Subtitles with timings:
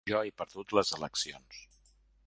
[0.09, 1.63] Jo he perdut les eleccions.